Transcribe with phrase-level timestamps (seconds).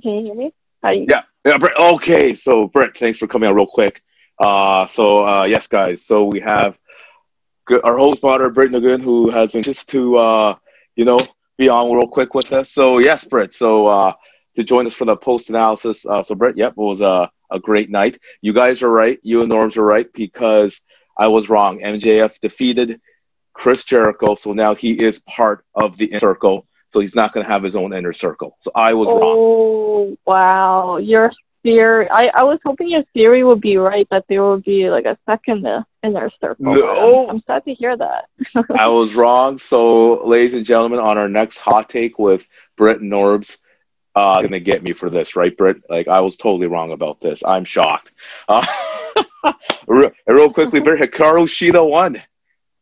[0.00, 0.52] can you hear me?
[0.82, 1.04] Hi.
[1.08, 1.76] Yeah, yeah, Brett.
[1.76, 4.02] Okay, so Brett, thanks for coming on real quick.
[4.38, 6.04] Uh, so uh, yes, guys.
[6.04, 6.78] So we have
[7.84, 10.54] our host moderator Britt Nguyen, who has been just to uh,
[10.96, 11.18] you know
[11.58, 12.70] be on real quick with us.
[12.70, 13.52] So yes, Britt.
[13.52, 14.12] So uh,
[14.56, 16.06] to join us for the post analysis.
[16.06, 18.18] Uh, so Brett, yep, it was a a great night.
[18.40, 19.18] You guys are right.
[19.22, 20.80] You and Norms are right because
[21.18, 21.80] I was wrong.
[21.80, 23.00] MJF defeated
[23.52, 26.66] Chris Jericho, so now he is part of the inner circle.
[26.90, 28.56] So he's not going to have his own inner circle.
[28.60, 29.36] So I was oh, wrong.
[29.36, 31.32] Oh wow, your
[31.62, 32.08] theory.
[32.10, 35.16] I I was hoping your theory would be right that there would be like a
[35.24, 35.66] second
[36.02, 36.74] inner circle.
[36.74, 37.28] No.
[37.28, 38.24] I'm, I'm sad to hear that.
[38.78, 39.58] I was wrong.
[39.58, 43.56] So, ladies and gentlemen, on our next hot take with Britt Norbs,
[44.14, 45.82] uh, gonna get me for this, right, Britt?
[45.88, 47.44] Like I was totally wrong about this.
[47.44, 48.12] I'm shocked.
[48.48, 48.66] Uh,
[49.86, 52.20] real, real quickly, Britt Hikaru Shida won.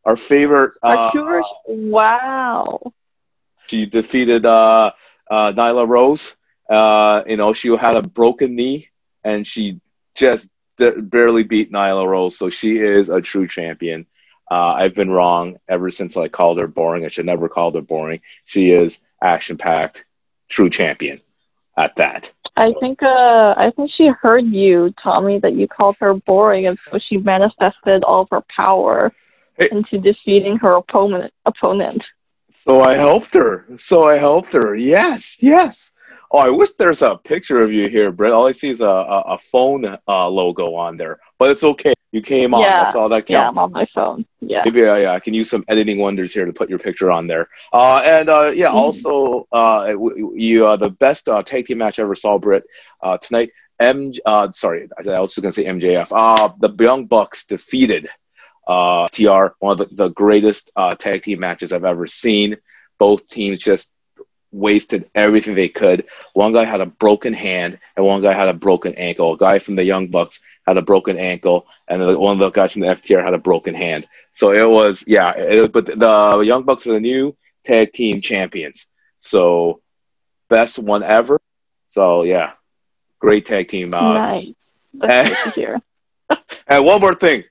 [0.04, 0.72] Our favorite.
[0.82, 1.10] Uh,
[1.66, 2.92] wow.
[3.68, 4.92] She defeated uh,
[5.30, 6.36] uh, Nyla Rose.
[6.68, 8.88] Uh, you know, she had a broken knee,
[9.24, 9.80] and she
[10.14, 12.38] just d- barely beat Nyla Rose.
[12.38, 14.06] So she is a true champion.
[14.50, 17.04] Uh, I've been wrong ever since I called her boring.
[17.04, 18.20] I should never called her boring.
[18.44, 20.04] She is action packed,
[20.48, 21.20] true champion
[21.76, 22.32] at that.
[22.56, 24.92] I think uh, I think she heard you
[25.22, 29.12] me that you called her boring, and so she manifested all of her power
[29.56, 29.68] hey.
[29.70, 31.32] into defeating her opponent.
[31.46, 32.02] Opponent.
[32.62, 33.66] So I helped her.
[33.76, 34.74] So I helped her.
[34.74, 35.92] Yes, yes.
[36.30, 38.32] Oh, I wish there's a picture of you here, Brett.
[38.32, 41.94] All I see is a, a, a phone uh, logo on there, but it's okay.
[42.12, 42.62] You came on.
[42.62, 42.84] Yeah.
[42.84, 43.30] That's all that counts.
[43.30, 44.26] Yeah, I'm on my phone.
[44.40, 44.62] Yeah.
[44.64, 47.48] Maybe I, I can use some editing wonders here to put your picture on there.
[47.72, 48.76] Uh, and uh, yeah, mm-hmm.
[48.76, 49.94] also uh,
[50.34, 52.64] you uh, the best uh, tag team match I ever saw, Britt,
[53.02, 53.50] uh, tonight.
[53.80, 54.12] M.
[54.26, 56.08] Uh, sorry, I was just gonna say MJF.
[56.10, 58.08] Uh, the Young Bucks defeated
[58.68, 62.56] uh, TR, one of the, the greatest uh, tag team matches I've ever seen.
[62.98, 63.92] Both teams just
[64.52, 66.04] wasted everything they could.
[66.34, 69.32] One guy had a broken hand, and one guy had a broken ankle.
[69.32, 72.72] A guy from the Young Bucks had a broken ankle, and one of the guys
[72.72, 74.06] from the FTR had a broken hand.
[74.32, 75.32] So it was, yeah.
[75.32, 78.86] It, but the Young Bucks are the new tag team champions.
[79.18, 79.80] So
[80.50, 81.40] best one ever.
[81.88, 82.52] So yeah,
[83.18, 83.94] great tag team.
[83.94, 84.54] Uh, nice.
[84.92, 85.82] That's and,
[86.66, 87.44] and one more thing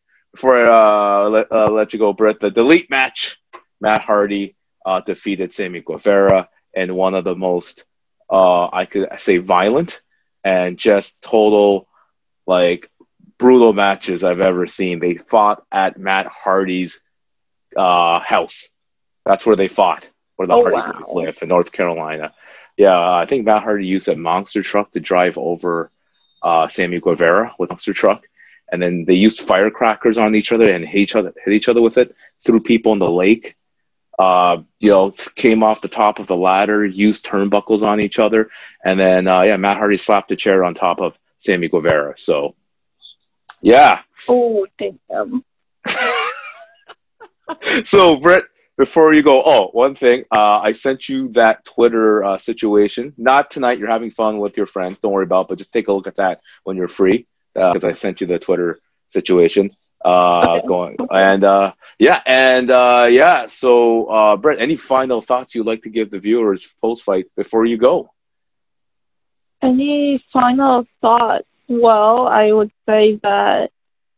[0.44, 2.40] I uh, let, uh, let you go, Brett.
[2.40, 3.42] The delete match.
[3.80, 4.56] Matt Hardy
[4.86, 7.86] uh, defeated Sammy Guevara in one of the most,
[8.30, 10.02] uh, I could say, violent
[10.44, 11.88] and just total,
[12.46, 12.90] like,
[13.38, 15.00] brutal matches I've ever seen.
[15.00, 17.00] They fought at Matt Hardy's
[17.76, 18.70] uh, house.
[19.26, 21.14] That's where they fought, where the oh, Hardy wow.
[21.14, 22.34] live in North Carolina.
[22.78, 25.92] Yeah, I think Matt Hardy used a monster truck to drive over
[26.42, 28.28] uh, Sammy Guevara with a monster truck,
[28.72, 31.82] and then they used firecrackers on each other and hit each other, hit each other
[31.82, 33.56] with it, threw people in the lake.
[34.20, 38.50] Uh, you know, came off the top of the ladder, used turnbuckles on each other,
[38.84, 42.18] and then uh, yeah, Matt Hardy slapped a chair on top of Sammy Guevara.
[42.18, 42.56] So
[43.62, 44.02] yeah.
[44.28, 45.44] Oh, damn.
[47.86, 48.44] so, Brett,
[48.78, 53.14] before you go, oh, one thing, uh, I sent you that Twitter uh, situation.
[53.18, 53.80] Not tonight.
[53.80, 55.00] You're having fun with your friends.
[55.00, 55.46] Don't worry about.
[55.46, 57.28] It, but just take a look at that when you're free,
[57.58, 59.76] because uh, I sent you the Twitter situation.
[60.06, 60.68] Uh, okay.
[60.68, 63.48] Going and uh, yeah, and uh, yeah.
[63.48, 67.66] So, uh, Brett, any final thoughts you'd like to give the viewers post fight before
[67.66, 68.12] you go?
[69.62, 71.48] Any final thoughts?
[71.68, 73.72] Well, I would say that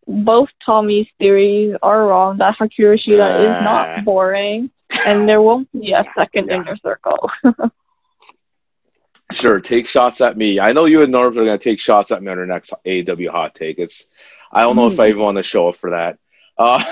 [0.06, 2.38] both Tommy's theories are wrong.
[2.39, 4.69] That Hikaru Shida uh, is not boring,
[5.06, 6.57] and there won't be a second yeah.
[6.57, 7.31] inner circle.
[9.31, 10.59] sure, take shots at me.
[10.59, 13.29] I know you and Norm are to take shots at me on our next AEW
[13.29, 13.79] hot take.
[13.79, 14.06] It's
[14.51, 14.94] I don't know mm.
[14.94, 16.17] if I even want to show up for that.
[16.57, 16.84] Uh,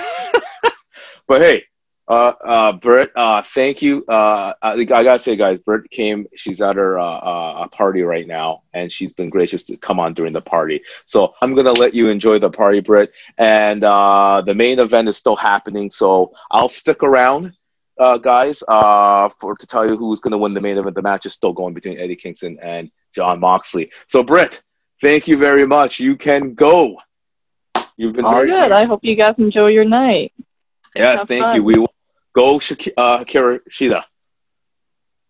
[1.26, 1.64] but hey,
[2.08, 4.02] uh, uh, Britt, uh, thank you.
[4.08, 6.26] Uh, I, I, gotta say, guys, Britt came.
[6.34, 10.14] She's at her uh, uh, party right now, and she's been gracious to come on
[10.14, 10.82] during the party.
[11.04, 13.12] So I'm gonna let you enjoy the party, Britt.
[13.36, 17.52] And uh, the main event is still happening, so I'll stick around,
[17.98, 20.94] uh, guys, uh, for to tell you who's gonna win the main event.
[20.94, 23.90] The match is still going between Eddie Kingston and Jon Moxley.
[24.08, 24.62] So, Britt,
[25.00, 25.98] thank you very much.
[26.00, 26.96] You can go.
[27.96, 28.72] You've been all good.
[28.72, 30.32] I hope you guys enjoy your night.
[30.94, 31.56] Yes, Have thank fun.
[31.56, 31.64] you.
[31.64, 31.92] We will
[32.38, 33.24] Go Shak- uh.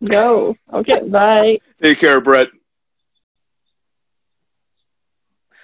[0.07, 0.55] Go.
[0.71, 1.59] Okay, bye.
[1.81, 2.49] Take care, Brett.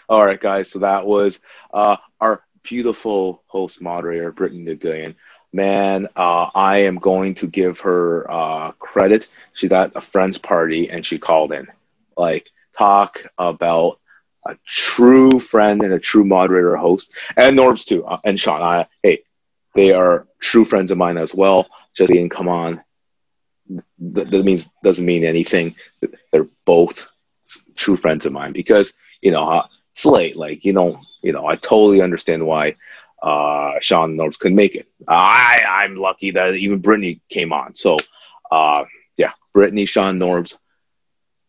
[0.10, 0.72] All right, guys.
[0.72, 1.40] So that was
[1.72, 5.16] uh, our beautiful host moderator, Brittany Nguyen.
[5.54, 9.28] Man, uh, I am going to give her uh, credit.
[9.54, 11.68] She's at a friend's party and she called in.
[12.18, 14.00] Like, talk about
[14.46, 18.62] a true friend and a true moderator host, and Norbs too, uh, and Sean.
[18.62, 19.24] I, hey,
[19.74, 21.68] they are true friends of mine as well.
[21.96, 22.82] Just being come on,
[24.00, 25.76] that, that means doesn't mean anything.
[26.32, 27.08] They're both
[27.76, 30.36] true friends of mine because you know uh, it's late.
[30.36, 32.76] Like you know, you know, I totally understand why
[33.26, 34.88] uh, Sean Norbs couldn't make it.
[35.08, 37.76] I I'm lucky that even Brittany came on.
[37.76, 37.98] So
[38.52, 38.86] uh,
[39.18, 40.58] yeah, Brittany, Sean Norbs,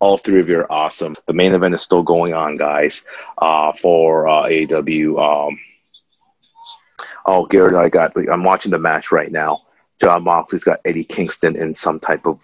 [0.01, 1.15] all three of you are awesome.
[1.27, 3.05] The main event is still going on, guys.
[3.37, 5.49] Uh, for uh, AEW.
[5.49, 5.59] Um,
[7.27, 8.13] oh, Garrett, I got.
[8.27, 9.63] I'm watching the match right now.
[10.01, 12.43] Jon Moxley's got Eddie Kingston in some type of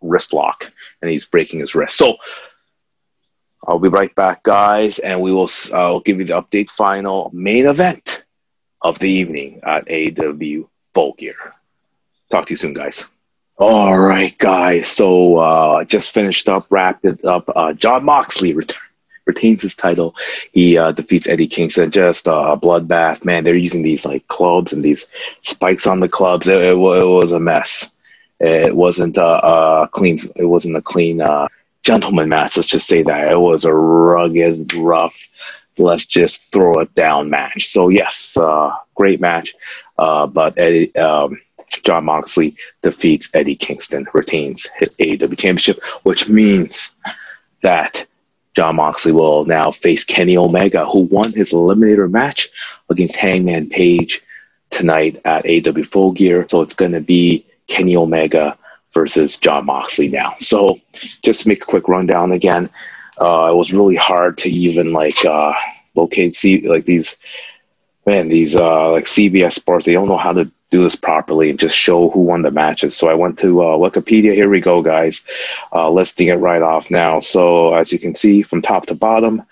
[0.00, 0.72] wrist lock,
[1.02, 1.98] and he's breaking his wrist.
[1.98, 2.16] So
[3.66, 5.50] I'll be right back, guys, and we will.
[5.74, 6.70] I'll give you the update.
[6.70, 8.23] Final main event
[8.84, 11.54] of the evening at AEW Full Gear.
[12.30, 13.06] Talk to you soon, guys.
[13.56, 14.88] All right, guys.
[14.88, 17.48] So uh, just finished up, wrapped it up.
[17.54, 18.74] Uh, Jon Moxley ret-
[19.26, 20.14] retains his title.
[20.52, 21.90] He uh, defeats Eddie Kingston.
[21.90, 23.44] Just a bloodbath, man.
[23.44, 25.06] They're using these like clubs and these
[25.42, 26.48] spikes on the clubs.
[26.48, 27.90] It, it, it was a mess.
[28.40, 30.18] It wasn't a, a clean.
[30.36, 31.48] It wasn't a clean uh,
[31.84, 32.56] gentleman match.
[32.56, 35.28] Let's just say that it was a rugged, rough.
[35.78, 37.66] Let's just throw it down match.
[37.66, 39.54] So yes, uh, great match.
[39.98, 40.94] Uh, but Eddie.
[40.96, 41.40] Um,
[41.82, 46.94] Jon Moxley defeats Eddie Kingston, retains his AEW championship, which means
[47.62, 48.06] that
[48.54, 52.48] Jon Moxley will now face Kenny Omega, who won his eliminator match
[52.88, 54.22] against Hangman Page
[54.70, 56.46] tonight at AEW Full Gear.
[56.48, 58.56] So it's going to be Kenny Omega
[58.92, 60.36] versus Jon Moxley now.
[60.38, 60.80] So
[61.22, 62.70] just make a quick rundown again,
[63.20, 65.52] uh, it was really hard to even like uh,
[65.94, 67.16] locate see like these
[68.06, 69.86] man these uh, like CBS Sports.
[69.86, 72.96] They don't know how to do this properly and just show who won the matches.
[72.96, 74.34] So I went to uh, Wikipedia.
[74.34, 75.24] Here we go, guys.
[75.72, 77.20] Uh, listing it right off now.
[77.20, 79.42] So as you can see from top to bottom,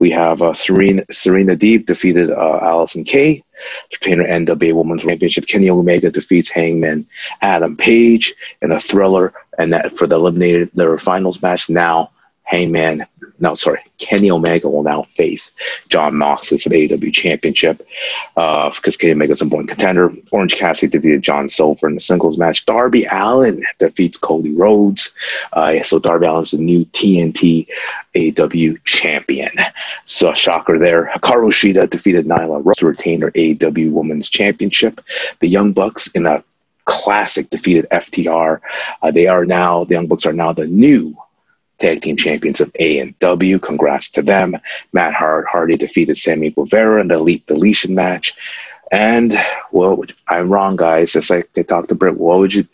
[0.00, 3.42] we have uh, Serena Serena Deeb defeated uh, Allysin Kay.
[3.90, 5.46] Retainer NWA Women's Championship.
[5.46, 7.06] Kenny Omega defeats Hangman
[7.40, 11.70] Adam Page in a thriller, and that for the eliminated their finals match.
[11.70, 12.10] Now
[12.46, 13.06] Hangman
[13.38, 15.50] no, sorry, Kenny Omega will now face
[15.88, 17.86] Jon Moxley for the AEW Championship
[18.36, 20.12] uh, because Kenny Omega's a born contender.
[20.30, 22.64] Orange Cassidy defeated John Silver in the singles match.
[22.64, 25.12] Darby Allin defeats Cody Rhodes.
[25.52, 27.66] Uh, so Darby Allin's the new TNT
[28.14, 29.52] AEW champion.
[30.06, 31.10] So shocker there.
[31.14, 35.00] Hikaru Shida defeated Nyla Rose to retain her AEW Women's Championship.
[35.40, 36.42] The Young Bucks in a
[36.86, 38.60] classic defeated FTR.
[39.02, 41.16] Uh, they are now the Young Bucks are now the new
[41.78, 43.58] tag team champions of A and W.
[43.58, 44.56] Congrats to them.
[44.92, 48.34] Matt Hard Hardy defeated Sammy Guevara in the Elite Deletion match.
[48.92, 49.38] And
[49.72, 51.16] well, I'm wrong, guys.
[51.16, 52.66] It's like they talked to Britt, what would you,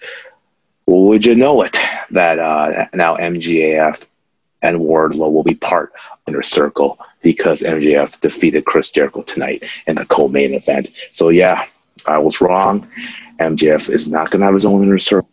[0.84, 1.78] what would you know it
[2.10, 4.06] that uh, now MJF
[4.60, 5.92] and Wardlow will be part
[6.26, 10.90] Inner Circle because MJF defeated Chris Jericho tonight in the co-main event.
[11.12, 11.66] So yeah,
[12.06, 12.88] I was wrong.
[13.40, 15.28] MJF is not going to have his own Inner Circle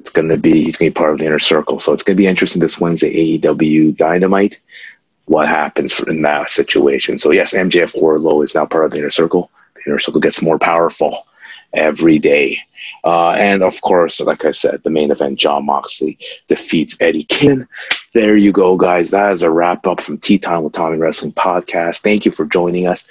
[0.00, 1.78] it's going to be he's going to be part of the inner circle.
[1.78, 4.58] So it's going to be interesting this Wednesday AEW Dynamite.
[5.26, 7.18] What happens in that situation?
[7.18, 9.50] So yes, MJF Wardlow is now part of the inner circle.
[9.74, 11.26] The inner circle gets more powerful
[11.74, 12.58] every day.
[13.04, 16.18] Uh, and of course, like I said, the main event, Jon Moxley
[16.48, 17.68] defeats Eddie King.
[18.12, 19.10] There you go, guys.
[19.10, 22.00] That is a wrap up from Tea Time with Tommy Wrestling podcast.
[22.00, 23.06] Thank you for joining us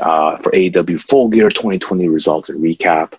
[0.00, 3.14] uh, for AEW Full Gear 2020 results and recap.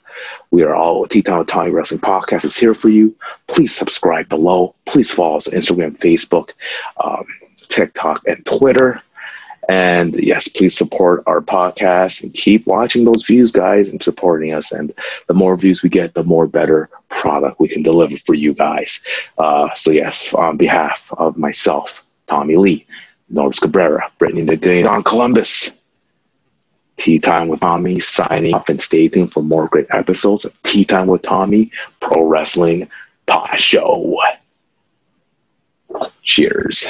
[0.52, 3.14] We are all Tea Time with Tommy Wrestling podcast is here for you.
[3.48, 4.76] Please subscribe below.
[4.86, 6.52] Please follow us on Instagram, Facebook,
[7.04, 7.26] um,
[7.58, 9.02] TikTok, and Twitter.
[9.68, 14.72] And yes, please support our podcast and keep watching those views, guys, and supporting us.
[14.72, 14.94] And
[15.28, 19.04] the more views we get, the more better product we can deliver for you guys.
[19.38, 22.86] Uh, so, yes, on behalf of myself, Tommy Lee,
[23.34, 25.72] Norbs Cabrera, Brittany DeGay, Don Columbus,
[26.98, 30.86] Tea Time with Tommy signing off and stay tuned for more great episodes of Tea
[30.86, 32.88] Time with Tommy Pro Wrestling
[33.26, 34.22] Pod Show.
[36.24, 36.88] Cheers.